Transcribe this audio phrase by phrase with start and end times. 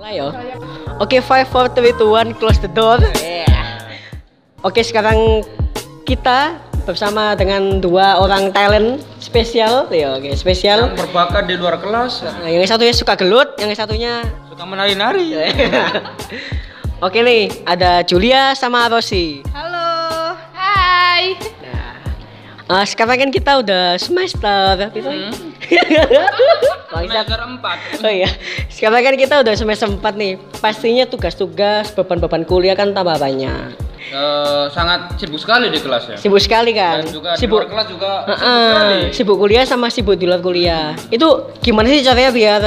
[0.00, 0.32] Mulai yo.
[0.96, 2.96] Oke, five, four, three, two, one, close the door.
[3.20, 3.44] Yeah.
[4.64, 5.44] Oke, sekarang
[6.08, 6.56] kita
[6.88, 10.88] bersama dengan dua orang talent spesial, ya oke spesial.
[10.88, 15.36] Yang berbakat di luar kelas, Nah, yang satunya suka gelut, yang satunya suka menari-nari.
[17.04, 19.44] Oke nih, ada Julia sama Rosi.
[19.52, 20.32] Halo.
[20.56, 21.36] Hai.
[22.72, 24.88] Nah, eh, sekarang kan kita udah semester.
[24.96, 25.49] Hmm.
[26.90, 28.02] Semester 4.
[28.02, 28.30] Oh iya,
[28.66, 30.32] sekarang kan kita udah semester 4 nih.
[30.58, 33.78] Pastinya tugas-tugas, beban-beban kuliah kan tambah banyak.
[34.10, 36.16] Eh, sangat sibuk sekali di kelas ya.
[36.18, 37.04] Sibuk sekali kan?
[37.06, 37.62] Dan juga di sibuk.
[37.62, 38.98] luar kelas juga sibuk Heeh, sekali.
[39.14, 40.98] sibuk kuliah sama sibuk di luar kuliah.
[41.14, 42.62] Itu gimana sih caranya biar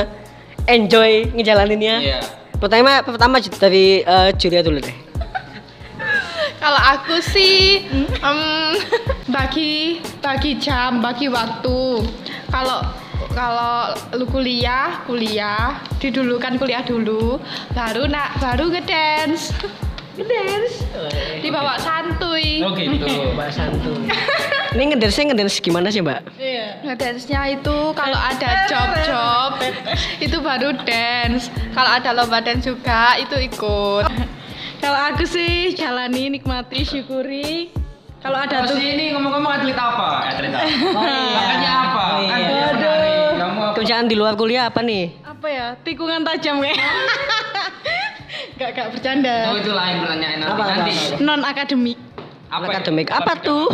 [0.70, 1.96] enjoy ngejalaninnya?
[2.00, 2.20] Iya.
[2.62, 4.96] Pertama, pertama dari eh, Julia dulu deh.
[6.64, 7.84] Kalau aku sih
[8.24, 8.40] em,
[9.36, 12.08] bagi bagi jam, bagi waktu.
[12.48, 12.80] Kalau
[13.36, 17.36] kalau lu kuliah, kuliah, didulukan kuliah dulu,
[17.76, 19.52] baru nak baru ngedance.
[20.16, 20.88] ngedance.
[21.44, 22.64] Dibawa santuy.
[22.64, 23.12] Oh gitu.
[23.36, 24.00] Mbak Santu.
[24.74, 26.34] Ini ngedance ngedance gimana sih Mbak?
[26.82, 29.62] Ngedance-nya itu kalau ada job-job
[30.18, 31.54] itu baru dance.
[31.78, 34.06] Kalau ada lomba dance juga itu ikut.
[34.84, 37.72] Kalau aku sih jalani, nikmati, syukuri.
[38.20, 40.28] Kalau ada tuh ini ngomong-ngomong atlet apa?
[40.28, 40.68] Atlet apa?
[40.92, 42.04] Makanya apa?
[42.04, 42.48] Oh, Kan iya.
[42.52, 43.16] dia penari.
[43.40, 43.76] Kamu apa?
[43.80, 45.24] Kerjaan di luar kuliah apa nih?
[45.24, 45.68] apa ya?
[45.88, 46.76] Tikungan tajam kayak.
[48.60, 49.52] gak gak bercanda.
[49.52, 50.52] Oh itu lain pertanyaan nanti.
[50.52, 50.92] Apa, apa, nanti.
[50.92, 51.24] apa?
[51.24, 52.00] Non akademik.
[52.52, 52.72] Apa ya?
[52.76, 53.08] Akademik.
[53.08, 53.68] Apa tuh?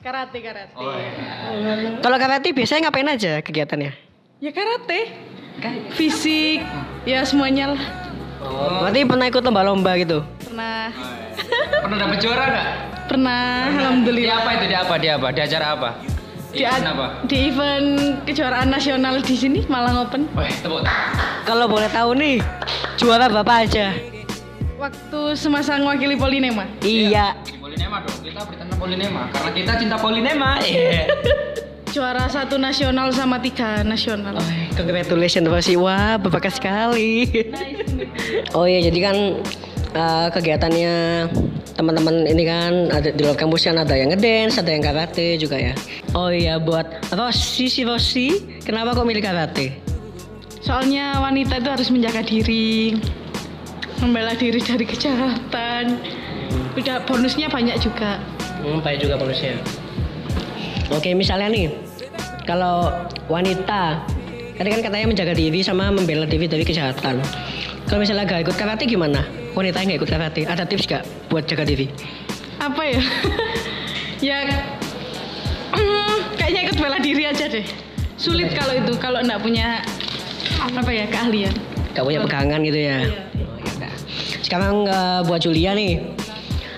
[0.00, 0.72] Karate karate.
[0.76, 2.00] Oh, iya.
[2.04, 3.92] Kalau karate biasanya ngapain aja kegiatannya?
[4.44, 5.00] Ya karate.
[5.92, 6.64] Fisik,
[7.04, 8.09] ya semuanya lah.
[8.50, 8.82] Oh.
[8.82, 10.18] Berarti pernah ikut lomba-lomba gitu?
[10.42, 10.90] Pernah,
[11.80, 12.68] Pernah dapet juara nggak?
[13.06, 14.36] pernah, Di alhamdulillah.
[14.36, 14.64] apa itu?
[14.66, 14.94] Di apa?
[14.96, 15.26] Di apa?
[15.30, 15.90] Di acara apa?
[16.50, 17.06] Di, event apa?
[17.24, 17.88] di event
[18.26, 20.26] kejuaraan nasional di sini Malang Open.
[20.34, 21.14] Wih, tepuk tangan.
[21.42, 22.42] Kalau boleh tahu nih,
[22.96, 23.94] juara berapa aja?
[24.74, 26.66] Waktu semasa mewakili Polinema.
[26.82, 27.38] Iya.
[27.56, 28.18] Polinema dong.
[28.18, 30.50] Kita bertanya Polinema karena kita cinta Polinema.
[30.66, 31.06] Iya.
[31.90, 34.38] Juara satu nasional sama tiga nasional.
[34.78, 35.74] Congratulations Rosi.
[35.74, 37.26] Wah, berbakat sekali.
[38.54, 39.16] Oh iya, jadi kan
[39.94, 40.94] eh, kegiatannya
[41.80, 45.56] teman-teman ini kan ada di luar kampus kan ada yang ngedance, ada yang karate juga
[45.56, 45.72] ya.
[46.12, 49.80] Oh iya, buat Rosi si Rosi, kenapa kok milih karate?
[50.60, 53.00] Soalnya wanita itu harus menjaga diri,
[54.04, 55.96] membela diri dari kejahatan.
[56.76, 58.20] Udah bonusnya banyak juga.
[58.60, 59.56] Hmm, baik juga bonusnya.
[60.92, 61.72] Oke, misalnya nih,
[62.44, 62.92] kalau
[63.32, 64.04] wanita,
[64.60, 67.24] tadi kan katanya menjaga diri sama membela diri dari kejahatan.
[67.90, 69.26] Kalau misalnya gak ikut karate gimana?
[69.50, 71.90] Wanita yang gak ikut karate, ada tips gak buat jaga diri?
[72.62, 73.02] Apa ya?
[74.30, 74.38] ya
[76.38, 77.66] kayaknya ikut bela diri aja deh.
[78.14, 79.82] Sulit kalau itu kalau nggak punya
[80.62, 81.50] apa ya keahlian.
[81.90, 82.98] Gak punya pegangan gitu ya?
[83.02, 83.90] Oh, ya.
[84.38, 86.14] Sekarang eh, buat Julia nih,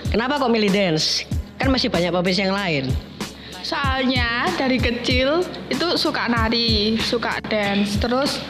[0.09, 1.29] kenapa kok milih dance?
[1.61, 2.89] Kan masih banyak profesi yang lain.
[3.61, 8.41] Soalnya dari kecil itu suka nari, suka dance, terus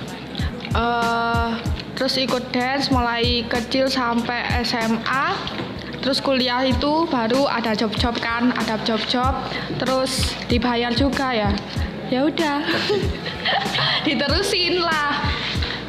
[0.71, 5.25] eh terus ikut dance mulai kecil sampai SMA.
[6.03, 9.39] Terus kuliah itu baru ada job-job kan, ada job-job,
[9.79, 11.51] terus dibayar juga ya.
[12.11, 12.59] Ya udah.
[14.05, 15.31] Diterusin lah.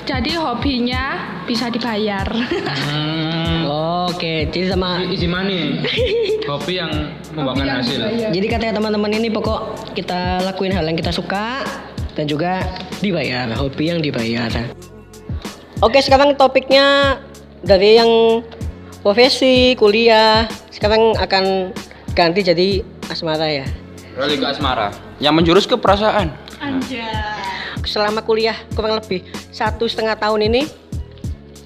[0.06, 2.28] Jadi hobinya bisa dibayar.
[2.30, 3.66] Hmm.
[4.04, 5.82] Oke, jadi sama Easy money.
[6.50, 6.92] Hobi yang
[7.32, 8.30] membuahkan hasil.
[8.30, 11.64] Jadi katanya teman-teman ini pokok kita lakuin hal yang kita suka
[12.14, 12.62] dan juga
[13.00, 14.52] dibayar, hobi yang dibayar.
[15.84, 17.20] Oke, sekarang topiknya
[17.60, 18.40] dari yang
[19.04, 21.76] profesi, kuliah, sekarang akan
[22.16, 22.80] ganti jadi
[23.12, 23.68] asmara ya.
[24.16, 24.88] Beralih ke asmara.
[25.20, 26.32] Yang menjurus ke perasaan.
[27.84, 30.64] Selama kuliah kurang lebih satu setengah tahun ini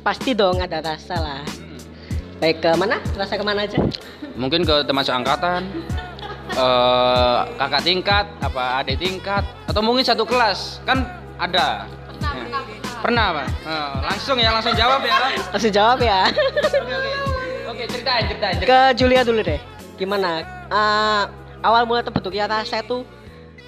[0.02, 1.42] pasti dong ada rasa lah.
[2.42, 2.98] Baik ke mana?
[3.14, 3.78] Rasa ke mana aja?
[4.34, 5.62] Mungkin ke teman seangkatan,
[6.58, 11.06] eh, kakak tingkat, apa adik tingkat, atau mungkin satu kelas kan
[11.38, 11.86] ada.
[12.10, 13.46] Pernah, pernah, Pak.
[13.64, 15.16] Eh, langsung ya, langsung jawab ya.
[15.54, 16.20] Langsung jawab ya.
[16.28, 17.10] Oke, oke.
[17.68, 18.54] Oke, ceritain, ceritain.
[18.58, 18.70] ceritain.
[18.70, 19.60] ke Julia dulu deh.
[19.98, 20.42] Gimana?
[20.68, 21.22] Eh,
[21.62, 23.02] awal mula terbentuknya rasa itu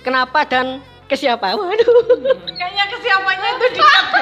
[0.02, 0.78] kenapa dan
[1.10, 1.58] ke siapa?
[1.58, 2.06] Waduh.
[2.54, 3.80] Kayaknya kesiapannya itu di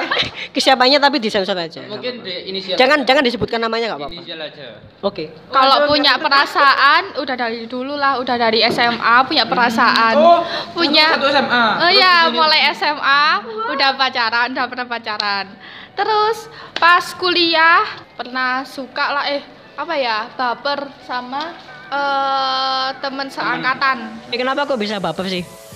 [0.57, 1.85] ke siapanya tapi disensor aja.
[1.85, 2.81] Mungkin di inisial.
[2.81, 4.17] Jangan jangan disebutkan namanya nggak apa-apa.
[4.17, 4.81] inisial aja.
[5.05, 5.29] Oke.
[5.53, 10.15] Kalau punya perasaan udah dari dulu lah, udah dari SMA punya perasaan.
[10.17, 10.41] Oh,
[10.73, 11.65] punya satu SMA.
[11.85, 13.25] Oh iya, mulai SMA
[13.69, 15.47] udah pacaran, udah pernah pacaran.
[15.93, 16.49] Terus
[16.81, 17.85] pas kuliah
[18.17, 19.45] pernah suka lah eh
[19.77, 21.53] apa ya, baper sama
[21.93, 24.25] eh temen seangkatan.
[24.33, 25.68] Eh, kenapa kok bisa baper sih?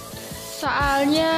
[0.62, 1.34] Soalnya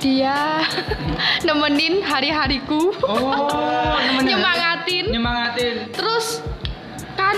[0.00, 0.64] dia
[1.46, 2.96] nemenin hari-hariku.
[3.04, 5.12] Oh, nyemangatin.
[5.12, 5.92] Nyemangatin.
[5.92, 6.40] Terus
[7.20, 7.36] kan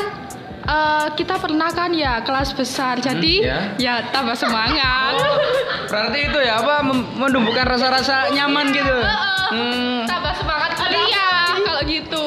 [0.71, 3.03] uh, kita pernah kan ya kelas besar.
[3.03, 3.59] Hmm, Jadi ya.
[3.83, 5.19] ya tambah semangat.
[5.19, 5.43] Oh,
[5.91, 6.87] berarti itu ya apa
[7.19, 8.95] menumbuhkan rasa-rasa nyaman gitu.
[8.95, 9.99] Uh, uh, hmm.
[10.07, 12.27] Tambah semangat kuliah kalau gitu.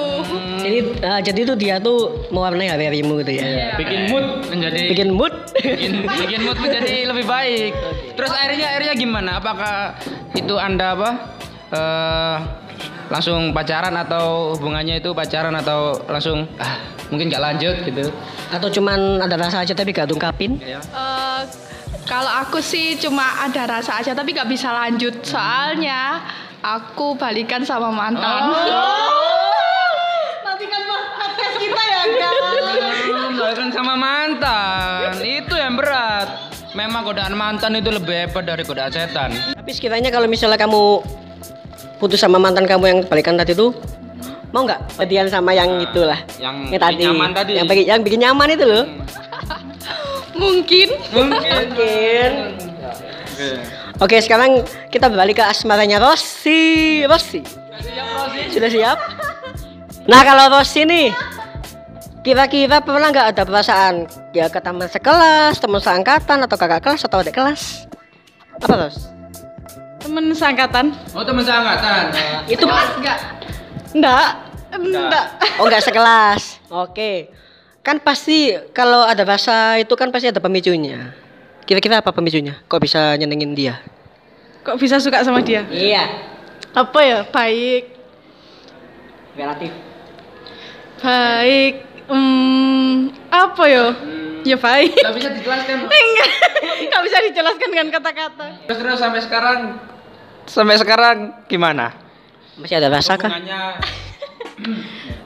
[0.63, 3.75] Jadi eh, jadi itu dia tuh mewarnai hari-harimu gitu ya.
[3.75, 5.33] Bikin mood menjadi Bikin mood.
[5.53, 7.71] bikin bikin mood menjadi lebih baik.
[8.15, 9.29] Terus akhirnya akhirnya gimana?
[9.37, 9.99] Apakah
[10.33, 11.09] itu anda apa?
[11.73, 12.37] eh
[13.09, 16.77] langsung pacaran atau hubungannya itu pacaran atau langsung ah
[17.09, 18.09] mungkin nggak lanjut gitu?
[18.49, 20.61] Atau cuman ada rasa aja tapi gak ungkapin?
[20.61, 20.77] Ya.
[20.79, 21.41] Eh,
[22.05, 26.21] kalau aku sih cuma ada rasa aja tapi nggak bisa lanjut soalnya
[26.61, 28.53] aku balikan sama mantan.
[30.45, 30.81] Nanti kan
[31.17, 32.65] podcast kita ya, guys.
[33.33, 35.11] Bahkan sama mantan
[35.43, 36.27] itu yang berat.
[36.73, 39.29] Memang godaan mantan itu lebih hebat dari godaan setan.
[39.53, 41.03] Tapi sekiranya kalau misalnya kamu
[41.97, 43.71] putus sama mantan kamu yang balikan tadi tuh
[44.49, 47.51] mau nggak jadian sama yang Nah, itulah yang yang bikin tadi nyaman tadi.
[47.53, 48.85] yang bikin yang bikin nyaman itu loh
[50.33, 50.87] Mungkin.
[51.09, 51.41] Mungkin.
[51.41, 52.31] mungkin
[53.33, 53.49] Oke.
[53.99, 57.41] oke sekarang kita balik ke asmaranya Rossi Rossi
[58.49, 58.97] sudah siap
[60.03, 61.09] nah kalau Rossi nih
[62.23, 67.19] kira-kira pernah nggak ada perasaan ya ke teman sekelas teman seangkatan atau kakak kelas atau
[67.19, 67.83] adik kelas
[68.63, 68.97] apa Ros?
[70.03, 70.93] Temen seangkatan?
[71.15, 72.03] Oh teman seangkatan.
[72.53, 73.19] itu Enggak.
[73.95, 74.29] Enggak.
[74.73, 75.25] Enggak.
[75.57, 76.41] Oh nggak sekelas.
[76.69, 77.31] Oke.
[77.83, 81.11] Kan pasti kalau ada rasa itu kan pasti ada pemicunya.
[81.63, 82.59] Kira-kira apa pemicunya?
[82.67, 83.79] Kok bisa nyenengin dia?
[84.63, 85.63] Kok bisa suka sama dia?
[85.71, 86.07] Iya.
[86.75, 87.19] Apa ya?
[87.27, 87.95] Baik.
[89.35, 89.71] Relatif.
[91.03, 91.92] Baik.
[92.07, 93.85] Hmm, apa ya?
[94.43, 94.91] Ya baik.
[94.99, 95.87] Gak bisa dijelaskan.
[95.87, 96.29] Enggak.
[96.83, 98.45] Enggak bisa dijelaskan dengan kata-kata.
[98.67, 99.59] Terus terus sampai sekarang
[100.43, 101.17] sampai sekarang
[101.47, 101.95] gimana?
[102.59, 103.31] Masih ada rasa kah?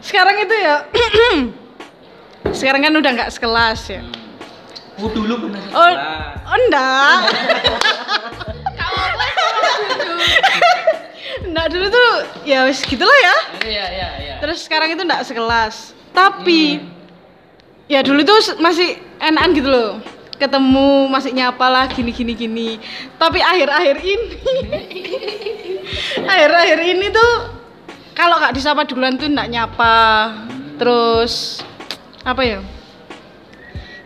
[0.07, 0.88] Sekarang itu ya
[2.57, 4.01] Sekarang kan udah nggak sekelas ya.
[5.01, 5.91] Oh dulu pernah Oh,
[6.47, 7.18] oh enggak.
[11.44, 12.09] enggak dulu tuh
[12.47, 13.35] ya wis gitulah ya.
[13.68, 14.33] Iya iya iya.
[14.39, 15.96] Terus sekarang itu enggak sekelas.
[16.17, 16.81] Tapi
[17.85, 20.01] ya dulu tuh masih enakan gitu loh.
[20.41, 22.69] Ketemu masih nyapa lah gini gini gini.
[23.21, 24.37] Tapi akhir-akhir ini
[26.33, 27.33] akhir-akhir ini tuh
[28.17, 29.97] kalau nggak disapa duluan tuh enggak nyapa.
[30.81, 31.61] Terus
[32.25, 32.59] apa ya?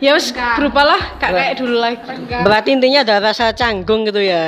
[0.02, 2.04] Ya wis berupalah kayak kayak dulu lagi.
[2.28, 4.44] Berarti intinya ada rasa canggung gitu ya.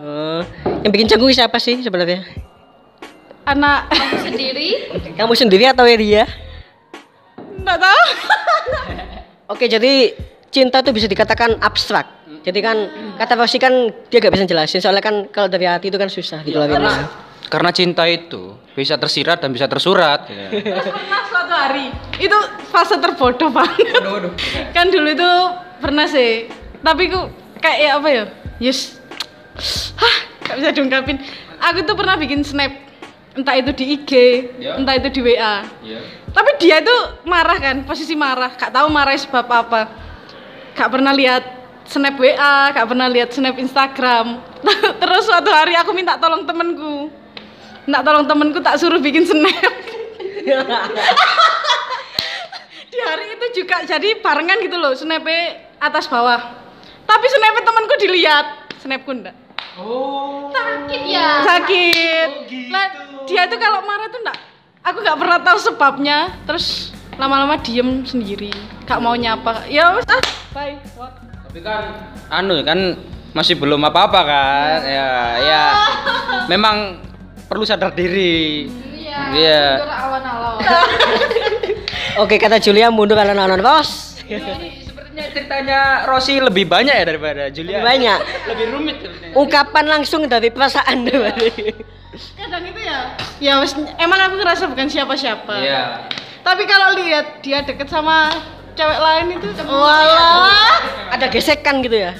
[0.00, 0.40] Oh.
[0.80, 2.24] Yang bikin canggung siapa sih sebenarnya?
[3.44, 3.92] Anak
[4.24, 4.90] Sendiri.
[5.18, 6.45] Kamu sendiri atau dia?
[7.76, 8.02] Enggak tahu.
[9.52, 10.16] Oke, jadi
[10.50, 12.08] cinta itu bisa dikatakan abstrak.
[12.42, 12.76] Jadi kan
[13.20, 16.42] kata Rossi kan dia gak bisa jelasin soalnya kan kalau dari hati itu kan susah
[16.42, 16.82] dikeluarin.
[17.46, 20.26] Karena cinta itu bisa tersirat dan bisa tersurat.
[20.26, 21.86] pernah suatu hari
[22.18, 22.38] itu
[22.74, 24.02] fase terbodoh banget
[24.74, 25.30] kan dulu itu
[25.78, 26.50] pernah sih
[26.82, 27.30] tapi ku
[27.62, 28.24] kayak ya apa ya
[28.58, 28.98] yes
[29.94, 31.16] hah gak bisa diungkapin
[31.62, 32.72] aku tuh pernah bikin snap
[33.36, 34.10] entah itu di IG
[34.58, 34.80] Ya.
[34.80, 36.00] entah itu di WA Iya.
[36.32, 36.96] tapi dia itu
[37.28, 38.56] marah kan posisi marah.
[38.56, 39.82] Gak tahu marah sebab apa.
[40.72, 41.44] Gak pernah lihat
[41.88, 44.40] snap WA gak pernah lihat snap Instagram.
[45.00, 47.12] Terus suatu hari aku minta tolong temenku.
[47.84, 49.72] Minta tolong temenku tak suruh bikin snap.
[52.92, 56.40] Di hari itu juga jadi barengan gitu loh snapnya atas bawah.
[57.04, 58.46] Tapi snapnya temanku dilihat.
[58.80, 59.45] Snapku enggak
[59.76, 60.48] Oh.
[60.52, 61.44] Sakit ya.
[61.44, 62.28] sakit
[62.72, 62.86] Lah,
[63.28, 64.38] dia itu kalau marah tuh enggak
[64.86, 68.54] aku nggak pernah tahu sebabnya terus lama-lama diem sendiri
[68.86, 70.22] gak mau nyapa ya wes ah
[70.54, 71.18] bye What?
[71.50, 71.84] Tapi kan
[72.30, 73.00] anu kan
[73.36, 74.80] masih belum apa-apa kan.
[74.88, 75.12] Ya,
[75.44, 75.64] ya.
[76.52, 77.04] Memang
[77.52, 78.68] perlu sadar diri.
[78.96, 79.18] Iya.
[79.36, 79.64] Iya.
[79.80, 80.56] mundur Awan-awan.
[82.24, 84.16] Oke, kata Julia mundur alon-alon bos.
[85.16, 87.80] Sepertinya ceritanya Rossi lebih banyak ya daripada Julia.
[87.80, 88.18] Lebih banyak.
[88.52, 89.32] Lebih rumit sebenarnya.
[89.32, 91.08] Ungkapan langsung dari perasaan
[92.36, 92.98] kadang itu ya
[93.36, 96.08] ya wes emang aku ngerasa bukan siapa-siapa Iya.
[96.40, 98.32] tapi kalau lihat dia deket sama
[98.72, 100.80] cewek lain itu walah
[101.12, 102.16] Ada gesekan gitu ya.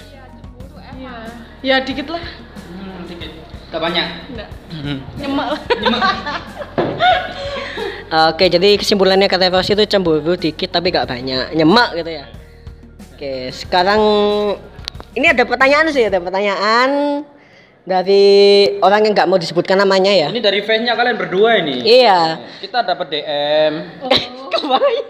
[1.65, 3.33] ya dikit lah Hmm, dikit.
[3.73, 4.07] Gak banyak.
[4.37, 4.99] enggak Hmm.
[5.17, 5.47] nyemak
[8.07, 12.29] Oke, jadi kesimpulannya kata Rossi itu cemburu dikit tapi gak banyak, nyemak gitu ya.
[13.17, 13.97] Oke, sekarang
[15.17, 17.25] ini ada pertanyaan sih, ada pertanyaan
[17.81, 18.29] dari
[18.85, 20.29] orang yang nggak mau disebutkan namanya ya.
[20.29, 21.81] Ini dari fansnya kalian berdua ini.
[21.81, 22.45] Iya.
[22.61, 23.73] Kita dapat DM.
[24.53, 25.09] Kebayang.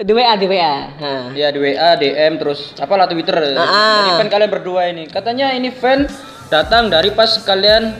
[0.00, 0.76] Di WA, di WA.
[0.96, 1.36] Nah.
[1.36, 3.60] Ya di WA, DM terus apalah Twitter.
[3.60, 4.08] Ah.
[4.08, 5.04] Dari fan kalian berdua ini.
[5.04, 6.08] Katanya ini fan
[6.48, 7.92] datang dari pas kalian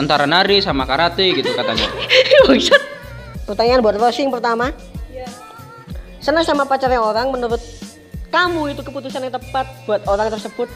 [0.00, 1.84] antara nari sama karate gitu katanya.
[2.48, 2.80] Buset.
[3.44, 4.72] Pertanyaan buat Rossi yang pertama.
[6.24, 7.60] senang sama pacarnya orang menurut
[8.34, 10.66] kamu itu keputusan yang tepat buat orang tersebut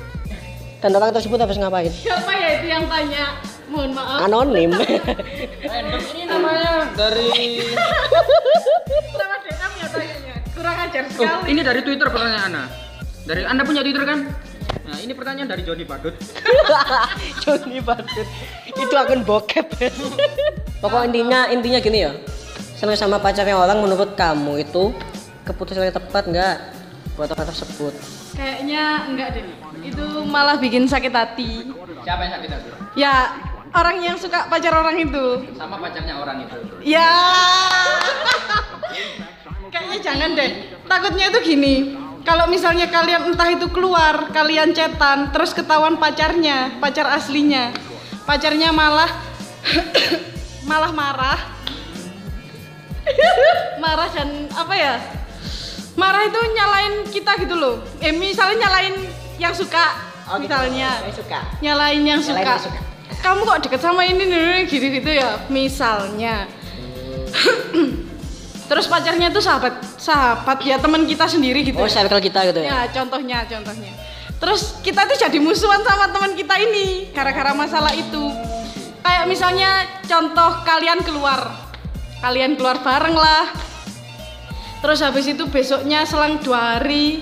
[0.79, 3.35] dan orang tersebut harus ngapain Siapa ya itu yang tanya?
[3.67, 4.19] Mohon maaf.
[4.23, 4.71] anonim
[5.67, 7.29] Random ini namanya dari
[9.11, 10.35] Sama DM ya tanyanya.
[10.55, 11.51] Kurang ajar Oh, sekali.
[11.51, 12.65] ini dari Twitter pertanyaannya.
[13.27, 14.19] Dari Anda punya Twitter kan?
[14.89, 16.15] Nah, ini pertanyaan dari Joni Badut.
[17.43, 18.29] Joni Badut
[18.71, 19.67] itu akun bokep
[20.79, 22.15] pokok intinya intinya gini ya
[22.73, 24.95] senang sama pacarnya orang menurut kamu itu
[25.43, 26.57] keputusan yang tepat nggak
[27.19, 27.95] buat orang tersebut
[28.39, 29.45] Kayaknya enggak deh.
[29.83, 31.75] Itu malah bikin sakit hati.
[32.07, 32.69] Siapa yang sakit hati?
[32.95, 33.35] Ya,
[33.75, 35.43] orang yang suka pacar orang itu.
[35.59, 36.59] Sama pacarnya orang itu.
[36.87, 37.11] Ya.
[39.75, 40.51] Kayaknya jangan deh.
[40.87, 41.75] Takutnya itu gini.
[42.23, 47.75] Kalau misalnya kalian entah itu keluar, kalian cetan, terus ketahuan pacarnya, pacar aslinya.
[48.23, 49.11] Pacarnya malah
[50.71, 51.41] malah marah.
[53.83, 55.18] marah dan apa ya?
[55.99, 57.75] Marah itu nyalain kita gitu loh.
[57.99, 58.95] Eh misalnya nyalain
[59.35, 59.99] yang suka,
[60.39, 62.39] misalnya saya suka nyalain yang Nyalain suka.
[62.47, 62.81] yang suka.
[63.19, 66.47] Kamu kok deket sama ini nih gitu-gitu ya, misalnya.
[68.69, 71.81] Terus pacarnya tuh sahabat, sahabat ya teman kita sendiri gitu.
[71.81, 73.91] oh circle kita gitu ya Ya, contohnya, contohnya.
[74.39, 78.29] Terus kita tuh jadi musuhan sama teman kita ini gara-gara masalah itu.
[79.01, 79.71] Kayak misalnya
[80.05, 81.49] contoh kalian keluar,
[82.21, 83.51] kalian keluar bareng lah.
[84.79, 87.19] Terus habis itu besoknya selang dua hari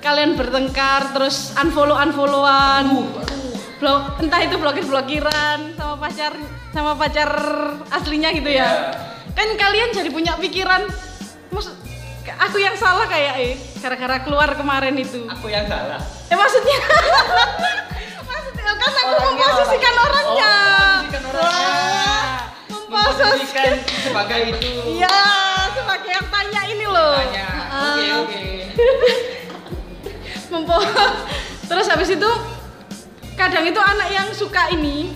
[0.00, 2.88] kalian bertengkar, terus unfollow unfollowan,
[3.76, 6.32] blok entah itu blokir blokiran sama pacar
[6.72, 7.30] sama pacar
[7.92, 8.96] aslinya gitu ya.
[9.36, 10.88] Kan kalian jadi punya pikiran,
[11.52, 11.68] mus
[12.40, 15.28] aku yang salah kayak eh gara-gara keluar kemarin itu.
[15.28, 16.00] Aku yang salah.
[16.32, 16.78] Eh maksudnya
[18.28, 20.54] maksudnya kan aku memposisikan orangnya.
[22.90, 23.72] Wah, memposisikan.
[23.84, 24.70] sebagai itu.
[24.98, 25.18] Iya,
[25.72, 27.14] sebagai yang tanya ini loh.
[27.16, 27.48] Tanya.
[27.70, 28.44] Oke, oke.
[30.50, 30.76] Mempo
[31.64, 32.30] Terus habis itu
[33.34, 35.14] kadang itu anak yang suka ini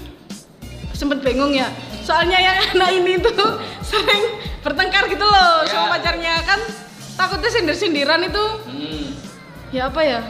[0.92, 1.66] sempet bingung ya.
[2.00, 3.34] Soalnya yang anak ini tuh
[3.84, 4.22] sering
[4.60, 5.68] bertengkar gitu loh Ya.
[5.68, 6.60] sama pacarnya kan
[7.14, 9.04] takutnya sindir-sindiran itu Hmm.
[9.70, 10.20] ya apa ya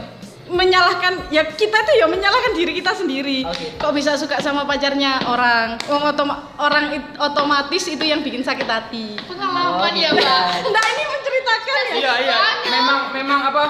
[0.45, 3.75] menyalahkan ya kita tuh ya menyalahkan diri kita sendiri Oke.
[3.75, 8.63] kok bisa suka sama pacarnya orang Wong otoma- orang it- otomatis itu yang bikin sakit
[8.63, 10.69] hati Pengalaman ya, Mbak.
[10.69, 12.37] enggak ini menceritakan ya Iya, iya.
[12.67, 13.63] Memang memang apa?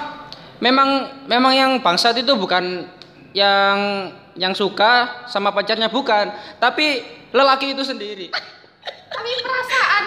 [0.57, 0.89] Memang
[1.25, 2.87] memang yang bangsat itu bukan
[3.31, 3.77] yang
[4.33, 6.27] yang suka sama pacarnya bukan,
[6.57, 8.27] tapi lelaki itu sendiri.
[9.07, 10.03] Tapi perasaan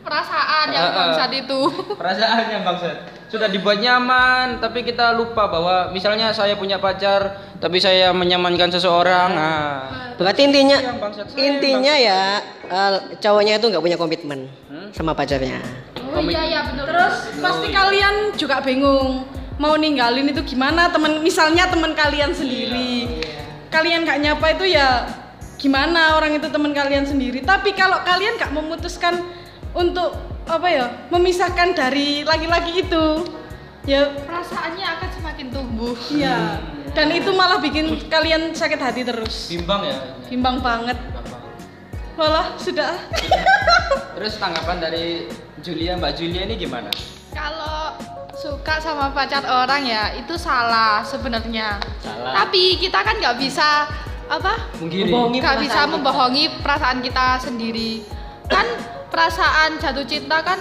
[0.00, 1.60] perasaan yang bangsat itu.
[2.00, 2.96] Perasaannya bangsat.
[3.30, 9.30] Sudah dibuat nyaman, tapi kita lupa bahwa misalnya saya punya pacar, tapi saya menyamankan seseorang.
[9.30, 9.64] Nah,
[10.18, 10.98] berarti intinya Yang
[11.38, 12.20] intinya ya
[12.66, 14.92] eh, cowoknya itu nggak punya komitmen Hmm?
[14.92, 15.58] sama pacarnya
[16.12, 16.84] Oh iya ya benar.
[16.86, 19.24] terus pasti kalian juga bingung
[19.56, 23.22] mau ninggalin itu gimana teman misalnya teman kalian sendiri
[23.68, 25.08] kalian gak nyapa itu ya
[25.56, 29.24] gimana orang itu teman kalian sendiri tapi kalau kalian gak memutuskan
[29.76, 30.16] untuk
[30.50, 33.22] apa ya memisahkan dari laki-laki itu
[33.86, 35.94] ya perasaannya akan semakin tumbuh.
[36.10, 36.58] iya
[36.90, 39.98] dan itu malah bikin kalian sakit hati terus bimbang ya.
[40.26, 40.98] bimbang banget
[42.18, 42.98] malah sudah
[44.20, 45.24] Terus tanggapan dari
[45.64, 46.92] Julia, Mbak Julia ini gimana?
[47.32, 47.96] Kalau
[48.36, 51.80] suka sama pacar orang ya itu salah sebenarnya.
[52.04, 52.44] Salah.
[52.44, 53.88] Tapi kita kan nggak bisa
[54.28, 54.68] apa?
[54.76, 58.04] Nggak bisa membohongi perasaan kita sendiri.
[58.44, 58.68] Kan
[59.10, 60.58] perasaan jatuh cinta kan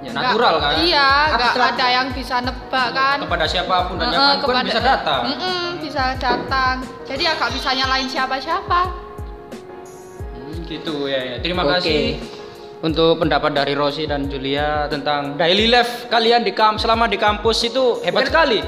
[0.00, 0.72] Ya nggak- natural kan?
[0.80, 3.16] Iya, nggak ada yang bisa nebak kan.
[3.20, 5.20] Kepada siapa pun dan siapa pun kepada- bisa datang.
[5.28, 6.74] Mm-mm, bisa datang.
[7.04, 8.80] Jadi ya bisa nyalain siapa-siapa.
[10.32, 11.36] Hmm, gitu ya, ya.
[11.38, 11.72] Terima Oke.
[11.76, 12.00] kasih
[12.80, 17.60] untuk pendapat dari Rosi dan Julia tentang daily life kalian di kamp selama di kampus
[17.62, 18.64] itu hebat sekali.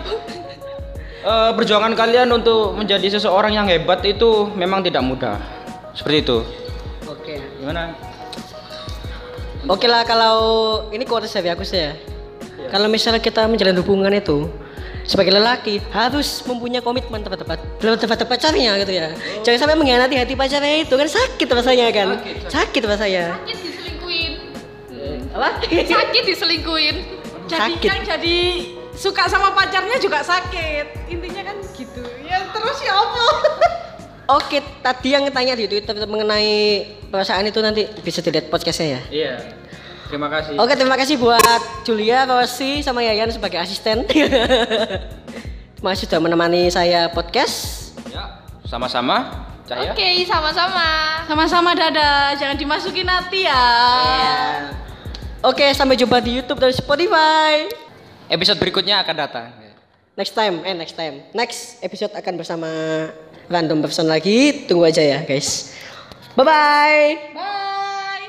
[1.22, 5.40] Eh, perjuangan kalian untuk menjadi seseorang yang hebat itu memang tidak mudah.
[5.92, 6.38] Seperti itu.
[7.04, 8.11] oke Gimana?
[9.70, 10.36] Oke lah kalau
[10.90, 11.92] ini quotes dari aku sih ya.
[12.70, 14.50] Kalau misalnya kita menjalin hubungan itu
[15.02, 19.08] sebagai lelaki harus mempunyai komitmen tepat-tepat tepat-tepat pacarnya gitu ya.
[19.46, 22.08] Jangan sampai mengkhianati hati pacarnya itu kan sakit rasanya kan.
[22.50, 23.24] Sakit rasanya.
[23.38, 24.32] Sakit diselingkuin.
[25.34, 25.48] Apa?
[25.66, 26.96] Sakit diselingkuin.
[27.50, 27.88] jadi Sakit.
[27.90, 28.38] yang jadi
[28.92, 33.24] suka sama pacarnya juga sakit intinya kan gitu ya terus ya apa
[34.30, 39.00] Oke, tadi yang tanya di Twitter mengenai perasaan itu nanti bisa dilihat podcastnya ya.
[39.10, 39.34] Iya.
[40.12, 40.54] Terima kasih.
[40.60, 44.04] Oke, terima kasih buat Julia, Rosi, sama Yayan sebagai asisten.
[45.84, 47.90] Masih sudah menemani saya podcast.
[48.12, 49.48] Ya, sama-sama.
[49.64, 49.96] Cahaya.
[49.96, 50.86] Oke, sama-sama.
[51.24, 53.56] sama-sama dadah jangan dimasukin hati ya
[54.04, 54.36] Ya.
[55.42, 57.66] Oke, sampai jumpa di YouTube dan Spotify.
[58.30, 59.48] Episode berikutnya akan datang.
[60.12, 61.24] Next time, eh next time.
[61.32, 62.68] Next episode akan bersama
[63.48, 64.66] random person lagi.
[64.66, 65.74] Tunggu aja ya, guys.
[66.34, 67.06] Bye bye.
[67.36, 68.26] Bye.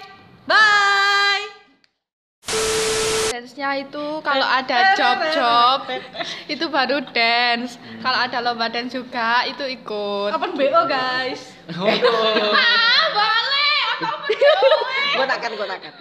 [0.50, 1.46] Bye.
[3.32, 5.80] Dance-nya itu kalau ada job-job
[6.52, 7.82] itu baru dance.
[8.04, 10.32] Kalau ada lomba dance juga itu ikut.
[10.36, 11.54] Open BO guys.
[11.72, 12.54] Waduh.
[12.74, 13.64] Ah, boleh.
[15.16, 15.94] Gue takkan, gue takkan.